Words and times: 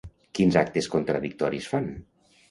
Quins 0.37 0.55
actes 0.61 0.87
contradictoris 0.95 1.67
fan? 1.75 1.85